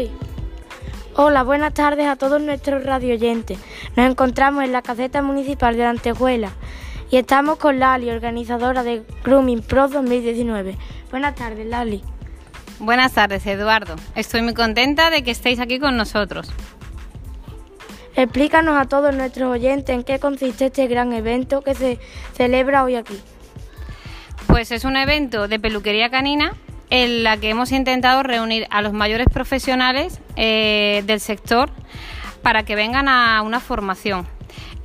Sí. 0.00 0.10
Hola, 1.14 1.42
buenas 1.42 1.74
tardes 1.74 2.06
a 2.06 2.16
todos 2.16 2.40
nuestros 2.40 2.84
radioyentes. 2.84 3.58
Nos 3.96 4.10
encontramos 4.10 4.64
en 4.64 4.72
la 4.72 4.80
caseta 4.80 5.20
municipal 5.20 5.76
de 5.76 5.84
Antejuela 5.84 6.52
y 7.10 7.18
estamos 7.18 7.58
con 7.58 7.78
Lali, 7.78 8.08
organizadora 8.08 8.82
de 8.82 9.02
Grooming 9.24 9.60
Pro 9.60 9.88
2019. 9.88 10.78
Buenas 11.10 11.34
tardes, 11.34 11.66
Lali. 11.66 12.02
Buenas 12.78 13.12
tardes, 13.12 13.44
Eduardo. 13.44 13.96
Estoy 14.14 14.40
muy 14.40 14.54
contenta 14.54 15.10
de 15.10 15.22
que 15.22 15.32
estéis 15.32 15.60
aquí 15.60 15.78
con 15.78 15.98
nosotros. 15.98 16.50
Explícanos 18.16 18.80
a 18.80 18.86
todos 18.86 19.14
nuestros 19.14 19.50
oyentes 19.50 19.94
en 19.94 20.02
qué 20.02 20.18
consiste 20.18 20.66
este 20.66 20.86
gran 20.86 21.12
evento 21.12 21.60
que 21.60 21.74
se 21.74 21.98
celebra 22.32 22.84
hoy 22.84 22.94
aquí. 22.94 23.20
Pues 24.46 24.72
es 24.72 24.84
un 24.84 24.96
evento 24.96 25.46
de 25.46 25.58
peluquería 25.58 26.08
canina 26.08 26.54
en 26.90 27.24
la 27.24 27.36
que 27.36 27.50
hemos 27.50 27.72
intentado 27.72 28.22
reunir 28.22 28.66
a 28.70 28.82
los 28.82 28.92
mayores 28.92 29.28
profesionales 29.32 30.20
eh, 30.36 31.02
del 31.06 31.20
sector 31.20 31.70
para 32.42 32.64
que 32.64 32.74
vengan 32.74 33.08
a 33.08 33.42
una 33.42 33.60
formación. 33.60 34.26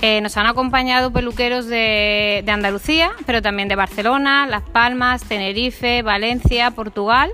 Eh, 0.01 0.21
nos 0.21 0.37
han 0.37 0.45
acompañado 0.45 1.11
peluqueros 1.11 1.67
de, 1.67 2.43
de 2.45 2.51
Andalucía, 2.51 3.11
pero 3.25 3.41
también 3.41 3.67
de 3.67 3.75
Barcelona, 3.75 4.45
Las 4.45 4.63
Palmas, 4.63 5.23
Tenerife, 5.23 6.01
Valencia, 6.01 6.71
Portugal 6.71 7.31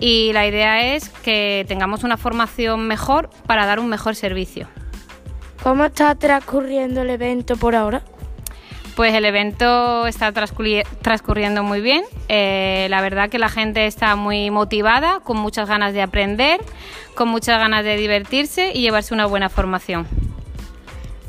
y 0.00 0.32
la 0.32 0.46
idea 0.46 0.94
es 0.94 1.08
que 1.08 1.64
tengamos 1.68 2.04
una 2.04 2.16
formación 2.16 2.86
mejor 2.86 3.30
para 3.46 3.66
dar 3.66 3.80
un 3.80 3.88
mejor 3.88 4.16
servicio. 4.16 4.68
¿Cómo 5.62 5.84
está 5.86 6.14
transcurriendo 6.14 7.02
el 7.02 7.10
evento 7.10 7.56
por 7.56 7.74
ahora? 7.74 8.02
Pues 8.96 9.12
el 9.14 9.24
evento 9.24 10.06
está 10.06 10.32
transcurriendo 10.32 11.64
muy 11.64 11.80
bien. 11.80 12.04
Eh, 12.28 12.86
la 12.90 13.00
verdad 13.00 13.28
que 13.28 13.38
la 13.38 13.48
gente 13.48 13.86
está 13.86 14.14
muy 14.14 14.50
motivada, 14.50 15.20
con 15.20 15.36
muchas 15.36 15.68
ganas 15.68 15.94
de 15.94 16.02
aprender, 16.02 16.60
con 17.14 17.28
muchas 17.28 17.58
ganas 17.58 17.84
de 17.84 17.96
divertirse 17.96 18.70
y 18.72 18.82
llevarse 18.82 19.12
una 19.12 19.26
buena 19.26 19.48
formación. 19.48 20.06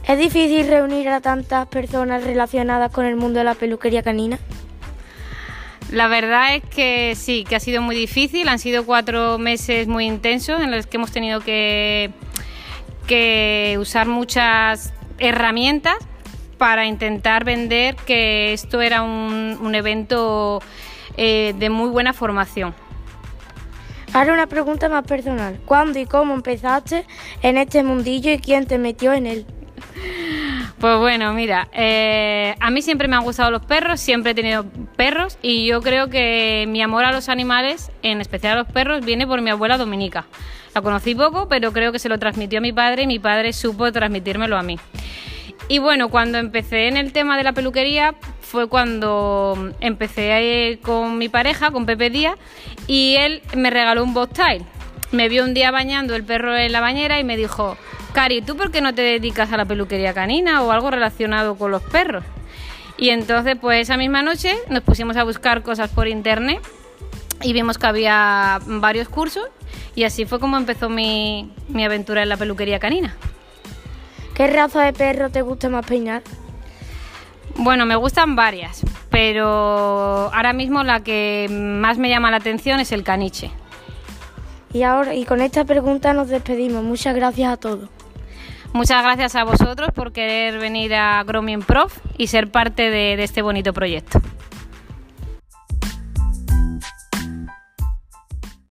¿Es 0.07 0.19
difícil 0.19 0.67
reunir 0.67 1.09
a 1.09 1.21
tantas 1.21 1.67
personas 1.67 2.23
relacionadas 2.23 2.91
con 2.91 3.05
el 3.05 3.15
mundo 3.15 3.39
de 3.39 3.45
la 3.45 3.55
peluquería 3.55 4.03
canina? 4.03 4.37
La 5.91 6.07
verdad 6.07 6.55
es 6.55 6.63
que 6.63 7.15
sí, 7.15 7.45
que 7.47 7.55
ha 7.55 7.59
sido 7.59 7.81
muy 7.81 7.95
difícil. 7.95 8.47
Han 8.47 8.59
sido 8.59 8.85
cuatro 8.85 9.39
meses 9.39 9.87
muy 9.87 10.05
intensos 10.05 10.61
en 10.61 10.69
los 10.69 10.85
que 10.85 10.97
hemos 10.97 11.11
tenido 11.11 11.41
que 11.41 12.11
que 13.07 13.77
usar 13.79 14.07
muchas 14.07 14.93
herramientas 15.19 15.95
para 16.57 16.85
intentar 16.85 17.43
vender 17.43 17.95
que 17.95 18.53
esto 18.53 18.81
era 18.81 19.01
un, 19.01 19.75
evento 19.75 20.61
eh, 21.17 21.53
de 21.57 21.69
muy 21.69 21.89
buena 21.89 22.13
formación. 22.13 22.73
Ahora 24.13 24.33
una 24.33 24.47
pregunta 24.47 24.87
más 24.87 25.03
personal. 25.05 25.59
¿Cuándo 25.65 25.99
y 25.99 26.05
cómo 26.05 26.33
empezaste 26.33 27.05
en 27.41 27.57
este 27.57 27.83
mundillo 27.83 28.31
y 28.31 28.39
quién 28.39 28.65
te 28.65 28.77
metió 28.77 29.13
en 29.13 29.27
él? 29.27 29.45
Pues 30.79 30.99
bueno, 30.99 31.33
mira, 31.33 31.69
eh, 31.71 32.53
a 32.59 32.69
mí 32.69 32.81
siempre 32.81 33.07
me 33.07 33.15
han 33.15 33.23
gustado 33.23 33.49
los 33.49 33.65
perros, 33.65 33.99
siempre 33.99 34.33
he 34.33 34.35
tenido 34.35 34.65
perros 34.97 35.37
y 35.41 35.65
yo 35.65 35.81
creo 35.81 36.09
que 36.09 36.65
mi 36.67 36.81
amor 36.81 37.05
a 37.05 37.13
los 37.13 37.29
animales, 37.29 37.91
en 38.03 38.19
especial 38.19 38.53
a 38.53 38.61
los 38.63 38.67
perros, 38.67 39.03
viene 39.03 39.25
por 39.25 39.41
mi 39.41 39.49
abuela 39.49 39.77
Dominica. 39.77 40.25
La 40.75 40.81
conocí 40.81 41.15
poco, 41.15 41.47
pero 41.47 41.71
creo 41.71 41.93
que 41.93 41.99
se 41.99 42.09
lo 42.09 42.19
transmitió 42.19 42.59
a 42.59 42.61
mi 42.61 42.73
padre 42.73 43.03
y 43.03 43.07
mi 43.07 43.19
padre 43.19 43.53
supo 43.53 43.89
transmitírmelo 43.93 44.57
a 44.57 44.63
mí. 44.63 44.77
Y 45.67 45.79
bueno, 45.79 46.09
cuando 46.09 46.37
empecé 46.37 46.87
en 46.87 46.97
el 46.97 47.11
tema 47.11 47.37
de 47.37 47.43
la 47.43 47.53
peluquería 47.53 48.15
fue 48.41 48.67
cuando 48.67 49.73
empecé 49.79 50.79
con 50.83 51.17
mi 51.17 51.27
pareja, 51.27 51.71
con 51.71 51.85
Pepe 51.85 52.09
Díaz, 52.09 52.35
y 52.87 53.15
él 53.17 53.41
me 53.55 53.69
regaló 53.69 54.03
un 54.03 54.13
box 54.13 54.39
Me 55.11 55.27
vio 55.27 55.43
un 55.43 55.53
día 55.53 55.71
bañando 55.71 56.15
el 56.15 56.23
perro 56.23 56.55
en 56.55 56.71
la 56.71 56.81
bañera 56.81 57.19
y 57.19 57.23
me 57.23 57.35
dijo, 57.35 57.77
Cari, 58.13 58.41
¿tú 58.41 58.55
por 58.55 58.71
qué 58.71 58.81
no 58.81 58.93
te 58.93 59.01
dedicas 59.01 59.51
a 59.51 59.57
la 59.57 59.65
peluquería 59.65 60.13
canina 60.13 60.61
o 60.61 60.71
algo 60.71 60.91
relacionado 60.91 61.55
con 61.55 61.71
los 61.71 61.81
perros? 61.81 62.23
Y 62.97 63.09
entonces, 63.09 63.57
pues 63.59 63.81
esa 63.81 63.97
misma 63.97 64.21
noche 64.21 64.55
nos 64.69 64.83
pusimos 64.83 65.17
a 65.17 65.23
buscar 65.23 65.63
cosas 65.63 65.89
por 65.89 66.07
internet 66.07 66.61
y 67.41 67.53
vimos 67.53 67.77
que 67.77 67.87
había 67.87 68.59
varios 68.65 69.09
cursos 69.09 69.49
y 69.95 70.03
así 70.03 70.25
fue 70.25 70.39
como 70.39 70.57
empezó 70.57 70.89
mi, 70.89 71.51
aventura 71.73 72.23
en 72.23 72.29
la 72.29 72.37
peluquería 72.37 72.79
canina. 72.79 73.15
¿Qué 74.35 74.47
raza 74.47 74.83
de 74.83 74.91
perro 74.91 75.29
te 75.29 75.41
gusta 75.41 75.69
más 75.69 75.85
peinar? 75.85 76.21
Bueno, 77.55 77.85
me 77.85 77.95
gustan 77.95 78.35
varias, 78.35 78.81
pero 79.09 80.29
ahora 80.33 80.51
mismo 80.51 80.83
la 80.83 80.99
que 80.99 81.47
más 81.49 81.97
me 81.97 82.09
llama 82.09 82.29
la 82.31 82.37
atención 82.37 82.81
es 82.81 82.91
el 82.91 83.03
caniche. 83.03 83.49
Y 84.73 84.83
ahora, 84.83 85.15
y 85.15 85.23
con 85.23 85.39
esta 85.39 85.63
pregunta 85.63 86.11
nos 86.11 86.27
despedimos. 86.27 86.83
Muchas 86.83 87.15
gracias 87.15 87.53
a 87.53 87.55
todos. 87.55 87.89
Muchas 88.73 89.01
gracias 89.03 89.37
a 89.37 89.45
vosotros 89.45 89.91
por 89.95 90.11
querer 90.11 90.59
venir 90.59 90.93
a 90.95 91.23
Grooming 91.23 91.61
Prof 91.61 91.97
y 92.17 92.27
ser 92.27 92.51
parte 92.51 92.89
de 92.89 93.13
este 93.23 93.41
bonito 93.41 93.71
proyecto. 93.71 94.19